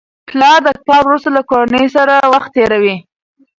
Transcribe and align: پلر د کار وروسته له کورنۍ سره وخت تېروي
پلر 0.27 0.55
د 0.65 0.67
کار 0.87 1.01
وروسته 1.05 1.29
له 1.37 1.41
کورنۍ 1.51 1.85
سره 1.95 2.15
وخت 2.33 2.49
تېروي 2.55 2.95